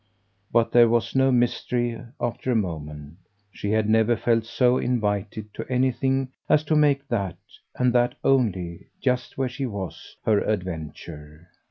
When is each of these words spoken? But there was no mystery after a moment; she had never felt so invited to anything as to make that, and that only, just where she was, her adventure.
But 0.51 0.71
there 0.71 0.89
was 0.89 1.15
no 1.15 1.31
mystery 1.31 2.01
after 2.19 2.51
a 2.51 2.55
moment; 2.55 3.17
she 3.51 3.69
had 3.69 3.87
never 3.87 4.15
felt 4.17 4.45
so 4.45 4.79
invited 4.79 5.53
to 5.53 5.71
anything 5.71 6.29
as 6.49 6.63
to 6.63 6.75
make 6.75 7.07
that, 7.09 7.37
and 7.75 7.93
that 7.93 8.15
only, 8.23 8.87
just 8.99 9.37
where 9.37 9.47
she 9.47 9.67
was, 9.67 10.15
her 10.25 10.39
adventure. 10.39 11.49